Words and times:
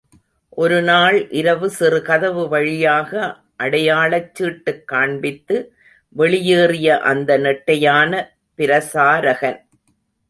ஒருநாள் 0.49 1.29
இரவு 1.31 1.67
சிறுகதவு 1.79 2.47
வழியாக 2.47 3.11
அடையாளச் 3.63 4.31
சீட்டுக் 4.33 4.83
காண்பித்து 4.85 5.57
வெளியேறிய 6.15 6.97
அந்த 7.11 7.37
நெட்டையான 7.37 8.11
பிரசாரகன். 8.57 9.59